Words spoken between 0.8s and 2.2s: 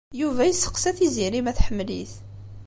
Tiziri ma tḥemmel-it.